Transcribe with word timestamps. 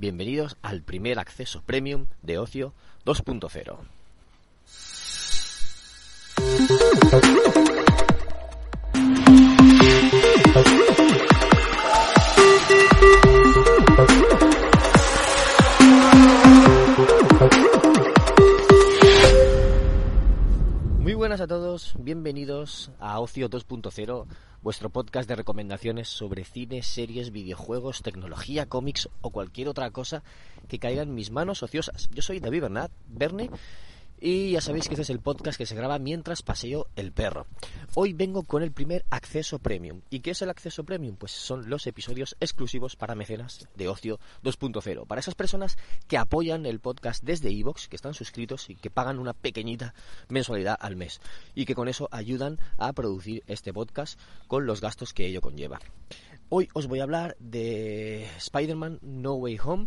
Bienvenidos 0.00 0.56
al 0.62 0.80
primer 0.80 1.18
acceso 1.18 1.60
premium 1.60 2.06
de 2.22 2.38
Ocio 2.38 2.72
2.0. 3.04 3.76
Muy 10.54 10.89
buenas 21.30 21.42
a 21.42 21.46
todos, 21.46 21.94
bienvenidos 21.96 22.90
a 22.98 23.20
Ocio 23.20 23.48
2.0, 23.48 24.26
vuestro 24.62 24.90
podcast 24.90 25.28
de 25.28 25.36
recomendaciones 25.36 26.08
sobre 26.08 26.42
cine, 26.42 26.82
series, 26.82 27.30
videojuegos, 27.30 28.02
tecnología, 28.02 28.66
cómics 28.66 29.08
o 29.20 29.30
cualquier 29.30 29.68
otra 29.68 29.92
cosa 29.92 30.24
que 30.66 30.80
caiga 30.80 31.02
en 31.02 31.14
mis 31.14 31.30
manos 31.30 31.62
ociosas. 31.62 32.10
Yo 32.12 32.20
soy 32.20 32.40
David 32.40 32.62
Bernat, 32.62 32.90
Verne 33.06 33.48
y 34.20 34.52
ya 34.52 34.60
sabéis 34.60 34.86
que 34.86 34.94
este 34.94 35.02
es 35.02 35.10
el 35.10 35.20
podcast 35.20 35.56
que 35.56 35.66
se 35.66 35.74
graba 35.74 35.98
mientras 35.98 36.42
paseo 36.42 36.86
el 36.94 37.12
perro. 37.12 37.46
Hoy 37.94 38.12
vengo 38.12 38.42
con 38.42 38.62
el 38.62 38.70
primer 38.70 39.04
acceso 39.10 39.58
premium. 39.58 40.02
¿Y 40.10 40.20
qué 40.20 40.32
es 40.32 40.42
el 40.42 40.50
acceso 40.50 40.84
premium? 40.84 41.16
Pues 41.16 41.32
son 41.32 41.70
los 41.70 41.86
episodios 41.86 42.36
exclusivos 42.40 42.96
para 42.96 43.14
mecenas 43.14 43.66
de 43.74 43.88
Ocio 43.88 44.20
2.0. 44.44 45.06
Para 45.06 45.20
esas 45.20 45.34
personas 45.34 45.78
que 46.06 46.18
apoyan 46.18 46.66
el 46.66 46.80
podcast 46.80 47.24
desde 47.24 47.50
iVoox, 47.50 47.88
que 47.88 47.96
están 47.96 48.14
suscritos 48.14 48.68
y 48.68 48.76
que 48.76 48.90
pagan 48.90 49.18
una 49.18 49.32
pequeñita 49.32 49.94
mensualidad 50.28 50.76
al 50.78 50.96
mes. 50.96 51.20
Y 51.54 51.64
que 51.64 51.74
con 51.74 51.88
eso 51.88 52.08
ayudan 52.12 52.58
a 52.76 52.92
producir 52.92 53.42
este 53.46 53.72
podcast 53.72 54.20
con 54.46 54.66
los 54.66 54.80
gastos 54.80 55.14
que 55.14 55.26
ello 55.26 55.40
conlleva. 55.40 55.80
Hoy 56.52 56.68
os 56.74 56.88
voy 56.88 56.98
a 56.98 57.04
hablar 57.04 57.36
de 57.38 58.26
Spider-Man 58.36 58.98
No 59.02 59.34
Way 59.34 59.60
Home 59.62 59.86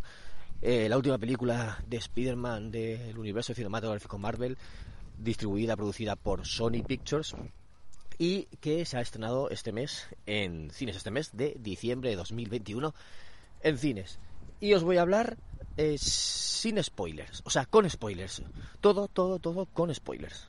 eh, 0.66 0.88
la 0.88 0.96
última 0.96 1.18
película 1.18 1.84
de 1.86 1.98
Spider-Man 1.98 2.72
del 2.72 3.18
universo 3.18 3.54
cinematográfico 3.54 4.18
Marvel, 4.18 4.58
distribuida, 5.18 5.76
producida 5.76 6.16
por 6.16 6.48
Sony 6.48 6.82
Pictures 6.88 7.36
y 8.18 8.46
que 8.62 8.86
se 8.86 8.96
ha 8.96 9.02
estrenado 9.02 9.50
este 9.50 9.74
mes 9.74 10.08
en 10.26 10.72
cines, 10.72 10.96
este 10.96 11.12
mes 11.12 11.36
de 11.36 11.58
diciembre 11.60 12.12
de 12.12 12.16
2021 12.16 12.96
en 13.62 13.78
cines. 13.78 14.20
Y 14.62 14.74
os 14.74 14.86
voy 14.86 14.96
a 14.96 15.02
hablar 15.02 15.36
eh, 15.76 15.98
sin 15.98 16.82
spoilers, 16.82 17.42
o 17.44 17.50
sea, 17.50 17.66
con 17.66 17.90
spoilers. 17.90 18.42
Todo, 18.80 19.10
todo, 19.10 19.40
todo 19.40 19.66
con 19.66 19.94
spoilers. 19.94 20.48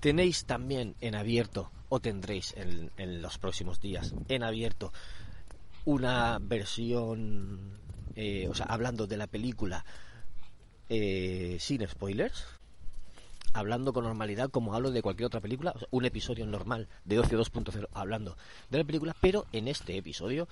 Tenéis 0.00 0.46
también 0.46 0.94
en 1.02 1.14
abierto, 1.14 1.70
o 1.90 2.00
tendréis 2.00 2.54
en, 2.56 2.90
en 2.96 3.20
los 3.20 3.36
próximos 3.36 3.82
días, 3.82 4.14
en 4.28 4.42
abierto, 4.42 4.94
una 5.84 6.38
versión 6.40 7.82
eh, 8.16 8.48
o 8.48 8.54
sea, 8.54 8.66
hablando 8.66 9.06
de 9.06 9.16
la 9.16 9.26
película 9.26 9.84
eh, 10.88 11.56
sin 11.60 11.86
spoilers, 11.86 12.44
hablando 13.52 13.92
con 13.92 14.04
normalidad 14.04 14.50
como 14.50 14.74
hablo 14.74 14.90
de 14.90 15.02
cualquier 15.02 15.26
otra 15.26 15.40
película, 15.40 15.74
un 15.90 16.04
episodio 16.04 16.46
normal 16.46 16.88
de 17.04 17.18
Ocio 17.18 17.40
2.0 17.40 17.88
hablando 17.92 18.36
de 18.70 18.78
la 18.78 18.84
película, 18.84 19.16
pero 19.20 19.46
en 19.52 19.68
este 19.68 19.96
episodio 19.96 20.48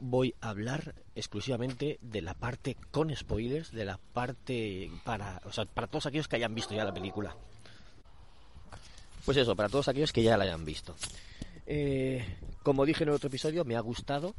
voy 0.00 0.34
a 0.40 0.50
hablar 0.50 0.94
exclusivamente 1.14 1.98
de 2.00 2.22
la 2.22 2.34
parte 2.34 2.76
con 2.90 3.14
spoilers, 3.14 3.72
de 3.72 3.84
la 3.84 3.98
parte 3.98 4.90
para, 5.04 5.40
o 5.44 5.52
sea, 5.52 5.64
para 5.64 5.86
todos 5.86 6.06
aquellos 6.06 6.28
que 6.28 6.36
hayan 6.36 6.54
visto 6.54 6.74
ya 6.74 6.84
la 6.84 6.94
película. 6.94 7.34
Pues 9.24 9.36
eso, 9.36 9.56
para 9.56 9.68
todos 9.68 9.88
aquellos 9.88 10.12
que 10.12 10.22
ya 10.22 10.36
la 10.36 10.44
hayan 10.44 10.64
visto. 10.64 10.94
Eh, 11.66 12.24
como 12.62 12.86
dije 12.86 13.02
en 13.04 13.10
el 13.10 13.16
otro 13.16 13.28
episodio, 13.28 13.64
me 13.64 13.76
ha 13.76 13.80
gustado, 13.80 14.34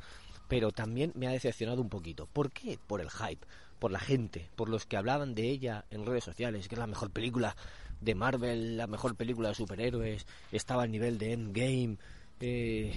pero 0.49 0.71
también 0.71 1.13
me 1.15 1.27
ha 1.27 1.31
decepcionado 1.31 1.79
un 1.79 1.89
poquito. 1.89 2.25
¿Por 2.25 2.51
qué? 2.51 2.77
Por 2.87 2.99
el 2.99 3.09
hype, 3.09 3.45
por 3.77 3.91
la 3.91 3.99
gente, 3.99 4.49
por 4.55 4.67
los 4.67 4.85
que 4.85 4.97
hablaban 4.97 5.35
de 5.35 5.49
ella 5.49 5.85
en 5.91 6.05
redes 6.05 6.25
sociales, 6.25 6.67
que 6.67 6.75
es 6.75 6.79
la 6.79 6.87
mejor 6.87 7.11
película 7.11 7.55
de 8.01 8.15
Marvel, 8.15 8.75
la 8.75 8.87
mejor 8.87 9.15
película 9.15 9.49
de 9.49 9.55
superhéroes, 9.55 10.25
estaba 10.51 10.83
al 10.83 10.91
nivel 10.91 11.19
de 11.19 11.33
Endgame, 11.33 11.97
eh, 12.41 12.91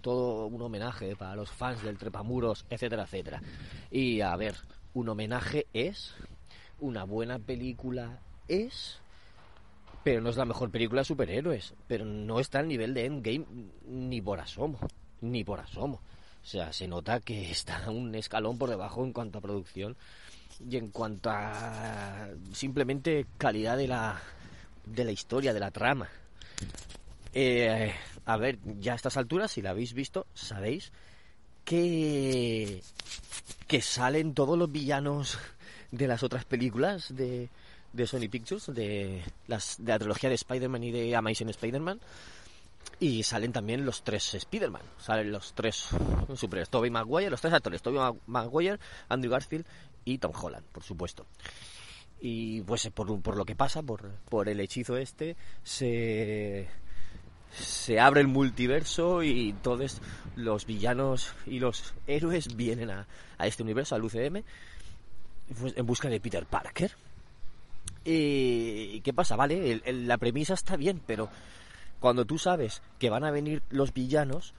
todo 0.00 0.46
un 0.46 0.60
homenaje 0.60 1.14
para 1.14 1.36
los 1.36 1.50
fans 1.50 1.82
del 1.82 1.98
Trepamuros, 1.98 2.66
etcétera, 2.68 3.04
etcétera. 3.04 3.40
Y 3.90 4.20
a 4.20 4.34
ver, 4.36 4.56
un 4.92 5.08
homenaje 5.08 5.68
es, 5.72 6.14
una 6.80 7.04
buena 7.04 7.38
película 7.38 8.18
es, 8.48 8.98
pero 10.02 10.20
no 10.20 10.30
es 10.30 10.36
la 10.36 10.46
mejor 10.46 10.70
película 10.70 11.02
de 11.02 11.06
superhéroes, 11.06 11.74
pero 11.86 12.04
no 12.04 12.40
está 12.40 12.58
al 12.58 12.66
nivel 12.66 12.92
de 12.92 13.06
Endgame 13.06 13.46
ni 13.86 14.20
por 14.20 14.40
asomo, 14.40 14.80
ni 15.20 15.44
por 15.44 15.60
asomo. 15.60 16.00
O 16.42 16.46
sea, 16.46 16.72
se 16.72 16.88
nota 16.88 17.20
que 17.20 17.50
está 17.50 17.90
un 17.90 18.14
escalón 18.14 18.58
por 18.58 18.70
debajo 18.70 19.04
en 19.04 19.12
cuanto 19.12 19.38
a 19.38 19.42
producción 19.42 19.96
y 20.68 20.76
en 20.76 20.90
cuanto 20.90 21.30
a 21.30 22.28
simplemente 22.52 23.26
calidad 23.38 23.76
de 23.76 23.88
la, 23.88 24.20
de 24.86 25.04
la 25.04 25.12
historia, 25.12 25.52
de 25.52 25.60
la 25.60 25.70
trama. 25.70 26.08
Eh, 27.34 27.92
a 28.26 28.36
ver, 28.36 28.58
ya 28.78 28.92
a 28.92 28.96
estas 28.96 29.16
alturas, 29.16 29.50
si 29.50 29.62
la 29.62 29.70
habéis 29.70 29.94
visto, 29.94 30.26
sabéis 30.34 30.92
que, 31.64 32.82
que 33.66 33.80
salen 33.80 34.34
todos 34.34 34.58
los 34.58 34.70
villanos 34.70 35.38
de 35.90 36.06
las 36.06 36.22
otras 36.22 36.44
películas 36.44 37.14
de, 37.14 37.48
de 37.92 38.06
Sony 38.06 38.28
Pictures, 38.30 38.66
de, 38.74 39.22
las, 39.46 39.76
de 39.78 39.92
la 39.92 39.98
trilogía 39.98 40.28
de 40.28 40.36
Spider-Man 40.36 40.84
y 40.84 40.90
de 40.90 41.16
Amazing 41.16 41.50
Spider-Man. 41.50 42.00
Y 43.00 43.22
salen 43.24 43.52
también 43.52 43.84
los 43.84 44.02
tres 44.02 44.34
Spider-Man. 44.34 44.82
Salen 44.98 45.32
los 45.32 45.54
tres 45.54 45.88
superhéroes. 46.36 46.70
Tobey 46.70 46.90
Maguire, 46.90 47.30
los 47.30 47.40
tres 47.40 47.52
actores. 47.52 47.82
Tobey 47.82 48.00
Maguire, 48.26 48.78
Andrew 49.08 49.30
Garfield 49.30 49.66
y 50.04 50.18
Tom 50.18 50.32
Holland, 50.40 50.64
por 50.72 50.82
supuesto. 50.82 51.26
Y 52.20 52.60
pues 52.62 52.88
por, 52.90 53.20
por 53.20 53.36
lo 53.36 53.44
que 53.44 53.56
pasa, 53.56 53.82
por, 53.82 54.08
por 54.28 54.48
el 54.48 54.60
hechizo 54.60 54.96
este, 54.96 55.36
se, 55.64 56.68
se 57.50 57.98
abre 57.98 58.20
el 58.20 58.28
multiverso 58.28 59.24
y 59.24 59.52
todos 59.54 60.00
los 60.36 60.64
villanos 60.64 61.34
y 61.46 61.58
los 61.58 61.94
héroes 62.06 62.54
vienen 62.54 62.90
a, 62.90 63.08
a 63.38 63.46
este 63.48 63.64
universo, 63.64 63.96
al 63.96 64.04
UCM, 64.04 64.44
pues, 65.60 65.76
en 65.76 65.84
busca 65.84 66.08
de 66.08 66.20
Peter 66.20 66.46
Parker. 66.46 66.92
¿Y 68.04 69.00
qué 69.00 69.12
pasa? 69.12 69.34
Vale, 69.34 69.82
la 69.84 70.18
premisa 70.18 70.54
está 70.54 70.76
bien, 70.76 71.00
pero 71.04 71.28
cuando 72.02 72.26
tú 72.26 72.36
sabes 72.36 72.82
que 72.98 73.08
van 73.08 73.24
a 73.24 73.30
venir 73.30 73.62
los 73.70 73.94
villanos 73.94 74.54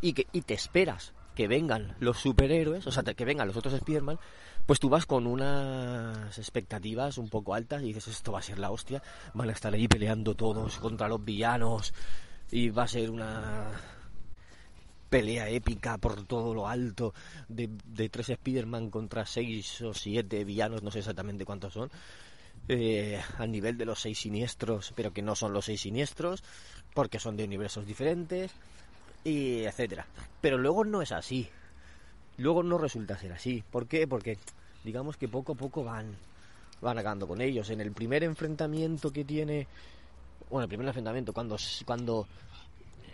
y 0.00 0.14
que 0.14 0.26
y 0.32 0.40
te 0.40 0.54
esperas 0.54 1.12
que 1.36 1.46
vengan 1.46 1.94
los 2.00 2.18
superhéroes, 2.18 2.86
o 2.86 2.90
sea, 2.90 3.04
que 3.04 3.24
vengan 3.24 3.46
los 3.46 3.56
otros 3.56 3.74
Spider-Man, 3.74 4.18
pues 4.66 4.80
tú 4.80 4.88
vas 4.88 5.06
con 5.06 5.26
unas 5.26 6.36
expectativas 6.38 7.18
un 7.18 7.28
poco 7.28 7.54
altas 7.54 7.82
y 7.82 7.86
dices, 7.86 8.08
esto 8.08 8.32
va 8.32 8.40
a 8.40 8.42
ser 8.42 8.58
la 8.58 8.70
hostia, 8.70 9.02
van 9.34 9.48
a 9.48 9.52
estar 9.52 9.72
ahí 9.72 9.86
peleando 9.88 10.34
todos 10.34 10.78
contra 10.78 11.06
los 11.06 11.24
villanos 11.24 11.94
y 12.50 12.70
va 12.70 12.84
a 12.84 12.88
ser 12.88 13.10
una 13.10 13.70
pelea 15.08 15.48
épica 15.50 15.98
por 15.98 16.24
todo 16.24 16.54
lo 16.54 16.66
alto 16.66 17.12
de, 17.48 17.68
de 17.84 18.08
tres 18.08 18.30
Spider-Man 18.30 18.90
contra 18.90 19.26
seis 19.26 19.82
o 19.82 19.92
siete 19.92 20.44
villanos, 20.44 20.82
no 20.82 20.90
sé 20.90 21.00
exactamente 21.00 21.44
cuántos 21.44 21.74
son 21.74 21.90
eh, 22.68 23.20
al 23.38 23.50
nivel 23.50 23.76
de 23.76 23.84
los 23.84 24.00
seis 24.00 24.20
siniestros, 24.20 24.92
pero 24.94 25.12
que 25.12 25.22
no 25.22 25.34
son 25.34 25.52
los 25.52 25.64
seis 25.64 25.80
siniestros, 25.80 26.44
porque 26.94 27.18
son 27.18 27.36
de 27.36 27.44
universos 27.44 27.86
diferentes, 27.86 28.52
y 29.24 29.64
etcétera. 29.64 30.06
Pero 30.40 30.58
luego 30.58 30.84
no 30.84 31.02
es 31.02 31.12
así. 31.12 31.48
Luego 32.38 32.62
no 32.62 32.78
resulta 32.78 33.18
ser 33.18 33.32
así. 33.32 33.62
¿Por 33.70 33.86
qué? 33.86 34.06
Porque 34.06 34.38
digamos 34.84 35.16
que 35.16 35.28
poco 35.28 35.52
a 35.52 35.56
poco 35.56 35.84
van 35.84 36.16
van 36.80 36.98
acabando 36.98 37.26
con 37.28 37.40
ellos. 37.40 37.68
En 37.70 37.80
el 37.80 37.92
primer 37.92 38.24
enfrentamiento 38.24 39.12
que 39.12 39.24
tiene, 39.24 39.66
bueno, 40.48 40.62
el 40.64 40.68
primer 40.68 40.86
enfrentamiento 40.86 41.32
cuando 41.32 41.56
cuando 41.84 42.26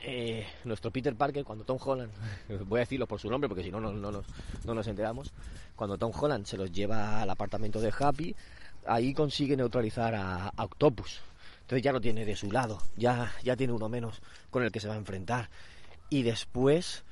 eh, 0.02 0.46
nuestro 0.64 0.90
Peter 0.92 1.14
Parker, 1.16 1.44
cuando 1.44 1.64
Tom 1.64 1.78
Holland, 1.84 2.12
voy 2.66 2.78
a 2.78 2.80
decirlo 2.80 3.06
por 3.06 3.20
su 3.20 3.28
nombre 3.28 3.48
porque 3.48 3.64
si 3.64 3.70
no 3.70 3.80
no, 3.80 3.92
no, 3.92 4.12
nos, 4.12 4.26
no 4.64 4.74
nos 4.74 4.86
enteramos, 4.86 5.32
cuando 5.74 5.98
Tom 5.98 6.12
Holland 6.14 6.46
se 6.46 6.56
los 6.56 6.70
lleva 6.70 7.22
al 7.22 7.30
apartamento 7.30 7.80
de 7.80 7.92
Happy, 7.98 8.34
ahí 8.86 9.12
consigue 9.12 9.56
neutralizar 9.56 10.14
a, 10.14 10.52
Octopus. 10.56 11.20
Entonces 11.66 11.82
ya 11.82 11.90
lo 11.90 12.00
tiene 12.00 12.24
de 12.24 12.36
su 12.36 12.52
lado, 12.52 12.80
ya, 12.96 13.32
ya 13.42 13.56
tiene 13.56 13.72
uno 13.72 13.88
menos 13.88 14.22
con 14.50 14.62
el 14.62 14.70
que 14.70 14.78
se 14.78 14.86
va 14.86 14.94
a 14.94 14.98
enfrentar. 14.98 15.50
Y 16.10 16.22
después 16.22 17.02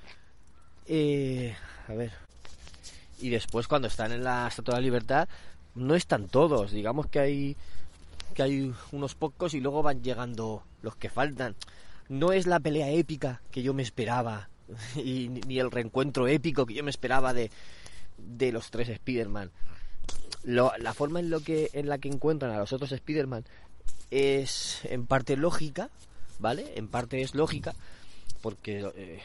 Eh, 0.87 1.57
a 1.89 1.95
ver. 1.95 2.13
Y 3.19 3.31
después 3.31 3.67
cuando 3.67 3.89
están 3.89 4.13
en 4.13 4.23
la 4.23 4.47
Estatua 4.47 4.77
de 4.77 4.81
la 4.81 4.85
Libertad, 4.85 5.29
no 5.75 5.97
están 5.97 6.29
todos. 6.29 6.71
Digamos 6.71 7.09
que 7.09 7.19
hay 7.19 7.57
que 8.35 8.45
hay 8.45 8.73
unos 8.93 9.17
pocos 9.17 9.55
y 9.55 9.61
luego 9.61 9.83
van 9.83 10.05
llegando 10.05 10.63
los 10.83 10.95
que 10.95 11.11
faltan. 11.11 11.57
No 12.09 12.33
es 12.33 12.47
la 12.47 12.61
pelea 12.61 12.91
épica 12.91 13.43
que 13.51 13.63
yo 13.65 13.75
me 13.75 13.83
esperaba 13.83 14.49
y 14.95 15.31
ni 15.49 15.59
el 15.59 15.73
reencuentro 15.73 16.29
épico 16.29 16.65
que 16.65 16.75
yo 16.75 16.85
me 16.85 16.91
esperaba 16.91 17.33
de, 17.33 17.51
de 18.19 18.53
los 18.53 18.71
tres 18.71 18.89
Spider-Man. 18.89 19.51
la 20.45 20.95
forma 20.95 21.19
en, 21.19 21.31
lo 21.31 21.41
que, 21.41 21.71
en 21.73 21.89
la 21.89 21.99
que 21.99 22.09
encuentran 22.09 22.53
a 22.53 22.59
los 22.59 22.73
otros 22.73 22.93
Spider-Man 22.93 23.45
es 24.15 24.85
en 24.85 25.07
parte 25.07 25.37
lógica, 25.37 25.91
¿vale? 26.39 26.73
En 26.77 26.89
parte 26.89 27.21
es 27.21 27.35
lógica, 27.35 27.75
porque 28.43 28.91
eh, 28.97 29.21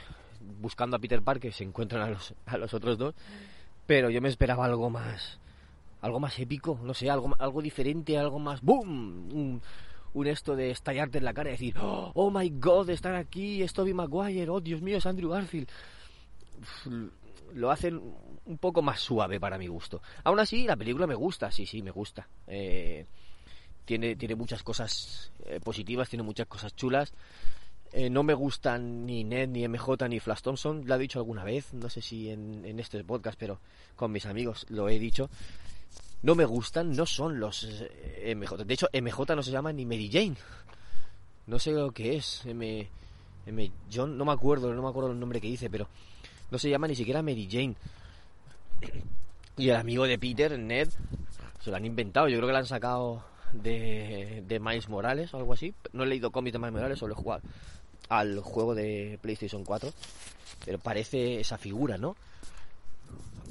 buscando 0.60 0.96
a 0.96 1.00
Peter 1.00 1.22
Parker 1.22 1.54
se 1.54 1.64
encuentran 1.64 2.02
a 2.02 2.10
los, 2.10 2.34
a 2.46 2.58
los 2.58 2.74
otros 2.74 2.98
dos, 2.98 3.14
pero 3.86 4.10
yo 4.10 4.22
me 4.22 4.30
esperaba 4.30 4.66
algo 4.66 4.90
más, 4.90 5.40
algo 6.02 6.20
más 6.20 6.38
épico, 6.40 6.80
no 6.84 6.94
sé, 6.94 7.10
algo, 7.10 7.36
algo 7.40 7.62
diferente, 7.62 8.18
algo 8.18 8.40
más 8.40 8.62
¡boom! 8.62 9.62
Un, 10.14 10.28
esto 10.28 10.56
de 10.56 10.72
estallarte 10.72 11.20
en 11.20 11.24
la 11.24 11.34
cara 11.34 11.50
y 11.50 11.54
decir, 11.54 11.76
oh 11.80 12.32
my 12.32 12.50
god, 12.50 12.90
están 12.90 13.16
aquí, 13.16 13.62
es 13.62 13.78
Maguire, 13.78 14.50
oh 14.50 14.60
Dios 14.60 14.82
mío, 14.82 14.98
es 14.98 15.06
Andrew 15.06 15.30
Garfield. 15.30 15.70
Lo 17.54 17.72
hacen 17.72 18.02
un 18.46 18.58
poco 18.58 18.82
más 18.82 19.00
suave 19.00 19.40
para 19.40 19.58
mi 19.58 19.68
gusto. 19.68 20.02
Aún 20.24 20.40
así, 20.40 20.66
la 20.66 20.76
película 20.76 21.08
me 21.08 21.16
gusta, 21.16 21.52
sí, 21.52 21.66
sí, 21.66 21.82
me 21.82 21.92
gusta. 21.92 22.28
Eh, 22.48 23.06
tiene, 23.86 24.16
tiene 24.16 24.36
muchas 24.36 24.64
cosas 24.64 25.32
eh, 25.46 25.60
positivas, 25.60 26.10
tiene 26.10 26.24
muchas 26.24 26.48
cosas 26.48 26.76
chulas. 26.76 27.14
Eh, 27.92 28.10
no 28.10 28.22
me 28.22 28.36
gustan 28.36 29.06
ni 29.06 29.24
Ned, 29.24 29.50
ni 29.50 29.68
MJ, 29.68 30.08
ni 30.08 30.20
Flash 30.20 30.42
Thompson. 30.42 30.84
Lo 30.86 30.96
he 30.96 31.00
dicho 31.00 31.20
alguna 31.20 31.44
vez, 31.44 31.74
no 31.74 31.90
sé 31.90 32.02
si 32.02 32.30
en, 32.30 32.64
en 32.66 32.80
este 32.80 33.04
podcast, 33.04 33.38
pero 33.40 33.60
con 33.96 34.12
mis 34.12 34.26
amigos 34.26 34.66
lo 34.70 34.90
he 34.90 35.00
dicho. 35.00 35.30
No 36.22 36.36
me 36.36 36.46
gustan, 36.46 36.96
no 36.96 37.06
son 37.06 37.40
los 37.40 37.64
eh, 37.64 38.36
MJ. 38.36 38.58
De 38.66 38.74
hecho, 38.74 38.88
MJ 38.94 39.36
no 39.36 39.42
se 39.42 39.52
llama 39.52 39.72
ni 39.72 39.86
Mary 39.86 40.10
Jane. 40.12 40.36
No 41.48 41.58
sé 41.58 41.72
lo 41.72 41.92
que 41.92 42.18
es. 42.18 42.46
M, 42.46 42.88
M 43.48 43.72
John, 43.92 44.18
no 44.18 44.26
me 44.26 44.34
acuerdo, 44.34 44.74
no 44.74 44.82
me 44.82 44.90
acuerdo 44.90 45.12
el 45.12 45.20
nombre 45.20 45.42
que 45.42 45.48
dice, 45.48 45.70
pero 45.70 45.88
no 46.52 46.60
se 46.60 46.70
llama 46.70 46.88
ni 46.88 46.96
siquiera 46.96 47.24
Mary 47.24 47.48
Jane. 47.50 47.76
Y 49.58 49.70
el 49.70 49.76
amigo 49.76 50.06
de 50.06 50.20
Peter, 50.20 50.60
Ned, 50.60 50.90
se 51.60 51.72
lo 51.72 51.78
han 51.78 51.86
inventado. 51.86 52.28
Yo 52.28 52.38
creo 52.38 52.48
que 52.48 52.54
lo 52.54 52.60
han 52.60 52.66
sacado 52.66 53.24
de, 53.54 54.44
de 54.48 54.60
Miles 54.60 54.90
Morales 54.90 55.34
o 55.34 55.38
algo 55.38 55.54
así. 55.54 55.74
No 55.94 56.04
he 56.04 56.08
leído 56.08 56.32
cómics 56.32 56.54
de 56.54 56.60
Miles 56.60 56.74
Morales, 56.74 57.00
solo 57.00 57.14
he 57.14 57.18
jugado 57.18 57.42
al 58.10 58.40
juego 58.40 58.76
de 58.76 59.20
PlayStation 59.22 59.64
4. 59.64 59.92
Pero 60.66 60.80
parece 60.80 61.40
esa 61.40 61.58
figura, 61.58 61.98
¿no? 61.98 62.16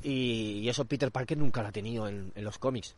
Y, 0.03 0.69
eso 0.69 0.85
Peter 0.85 1.11
Parker 1.11 1.39
nunca 1.39 1.62
lo 1.62 1.69
ha 1.69 1.73
tenido 1.73 2.09
en, 2.09 2.33
los 2.37 2.59
cómics. 2.59 2.95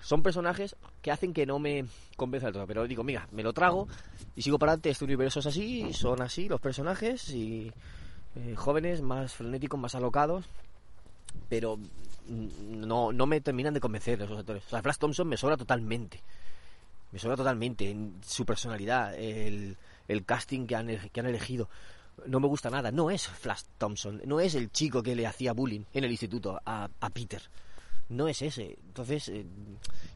Son 0.00 0.22
personajes 0.22 0.76
que 1.00 1.10
hacen 1.10 1.32
que 1.32 1.46
no 1.46 1.58
me 1.58 1.84
convenza 2.16 2.46
del 2.46 2.54
todo. 2.54 2.66
Pero 2.66 2.86
digo, 2.86 3.04
mira, 3.04 3.28
me 3.32 3.42
lo 3.42 3.52
trago 3.52 3.88
y 4.34 4.42
sigo 4.42 4.58
para 4.58 4.72
adelante. 4.72 4.90
Este 4.90 5.04
universo 5.04 5.40
es 5.40 5.46
así, 5.46 5.92
son 5.92 6.22
así 6.22 6.48
los 6.48 6.60
personajes 6.60 7.28
y 7.30 7.72
eh, 8.36 8.54
jóvenes, 8.56 9.02
más 9.02 9.34
frenéticos, 9.34 9.78
más 9.78 9.94
alocados. 9.94 10.44
Pero 11.48 11.78
no, 12.28 13.12
no 13.12 13.26
me 13.26 13.40
terminan 13.40 13.74
de 13.74 13.80
convencer 13.80 14.20
esos 14.22 14.38
actores. 14.38 14.64
O 14.66 14.70
sea, 14.70 14.82
Flash 14.82 14.98
Thompson 14.98 15.28
me 15.28 15.36
sobra 15.36 15.56
totalmente. 15.56 16.20
Me 17.10 17.18
sobra 17.18 17.36
totalmente 17.36 17.90
en 17.90 18.14
su 18.24 18.46
personalidad, 18.46 19.14
el, 19.14 19.76
el 20.08 20.24
casting 20.24 20.66
que 20.66 20.76
han, 20.76 21.10
que 21.10 21.20
han 21.20 21.26
elegido. 21.26 21.68
No 22.26 22.40
me 22.40 22.46
gusta 22.46 22.70
nada. 22.70 22.90
No 22.90 23.10
es 23.10 23.26
Flash 23.26 23.62
Thompson. 23.78 24.22
No 24.24 24.40
es 24.40 24.54
el 24.54 24.70
chico 24.70 25.02
que 25.02 25.14
le 25.14 25.26
hacía 25.26 25.52
bullying 25.52 25.84
en 25.92 26.04
el 26.04 26.10
instituto 26.10 26.60
a, 26.64 26.88
a 27.00 27.10
Peter. 27.10 27.42
No 28.08 28.28
es 28.28 28.42
ese. 28.42 28.78
Entonces, 28.86 29.28
eh, 29.28 29.46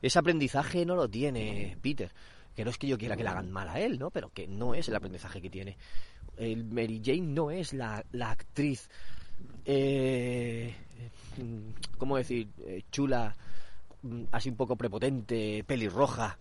ese 0.02 0.18
aprendizaje 0.18 0.84
no 0.84 0.94
lo 0.94 1.08
tiene 1.08 1.76
Peter. 1.80 2.12
Que 2.54 2.64
no 2.64 2.70
es 2.70 2.78
que 2.78 2.86
yo 2.86 2.96
quiera 2.96 3.16
que 3.16 3.22
le 3.22 3.28
hagan 3.28 3.50
mal 3.50 3.68
a 3.68 3.80
él, 3.80 3.98
¿no? 3.98 4.10
Pero 4.10 4.30
que 4.30 4.46
no 4.46 4.74
es 4.74 4.88
el 4.88 4.96
aprendizaje 4.96 5.42
que 5.42 5.50
tiene. 5.50 5.76
El 6.36 6.64
Mary 6.64 7.02
Jane 7.04 7.22
no 7.22 7.50
es 7.50 7.72
la, 7.72 8.04
la 8.12 8.30
actriz 8.30 8.88
eh, 9.64 10.74
¿cómo 11.98 12.16
decir? 12.16 12.48
Eh, 12.66 12.82
chula, 12.90 13.36
mm, 14.02 14.24
así 14.32 14.48
un 14.50 14.56
poco 14.56 14.76
prepotente, 14.76 15.64
pelirroja, 15.64 16.38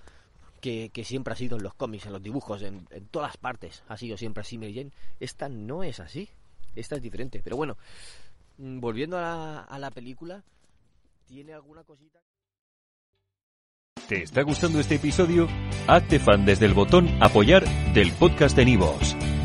que, 0.62 0.90
que 0.90 1.04
siempre 1.04 1.34
ha 1.34 1.38
sido 1.38 1.58
en 1.58 1.64
los 1.64 1.74
cómics, 1.74 2.06
en 2.06 2.14
los 2.14 2.24
dibujos, 2.24 2.62
en, 2.62 2.88
todas 3.12 3.38
partes, 3.38 3.84
ha 3.88 3.98
sido 3.98 4.18
siempre 4.18 4.42
así 4.42 4.58
Mary 4.58 4.76
Jane. 4.76 4.92
Esta 5.20 5.50
no 5.50 5.84
es 5.84 6.00
así, 6.00 6.30
esta 6.76 6.96
es 6.96 7.02
diferente. 7.02 7.42
Pero 7.44 7.58
bueno, 7.58 7.78
mm, 8.58 8.80
volviendo 8.80 9.18
a 9.18 9.22
la, 9.22 9.60
a 9.62 9.80
la 9.80 9.92
película, 9.92 10.44
tiene 11.28 11.54
alguna 11.54 11.84
cosita... 11.84 12.20
¿Te 14.08 14.22
está 14.22 14.44
gustando 14.44 14.80
este 14.80 14.96
episodio? 14.96 15.48
Hazte 15.88 16.20
fan 16.20 16.46
desde 16.46 16.68
el 16.68 16.76
botón 16.76 17.10
apoyar 17.24 17.66
del 17.94 18.12
podcast 18.12 18.56
de 18.56 18.66
Nivos. 18.66 19.16